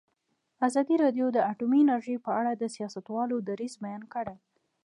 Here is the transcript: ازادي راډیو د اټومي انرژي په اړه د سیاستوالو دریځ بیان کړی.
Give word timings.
ازادي 0.67 0.95
راډیو 1.03 1.27
د 1.33 1.37
اټومي 1.51 1.79
انرژي 1.83 2.15
په 2.25 2.31
اړه 2.39 2.51
د 2.55 2.63
سیاستوالو 2.75 3.35
دریځ 3.49 3.73
بیان 3.83 4.03
کړی. 4.13 4.35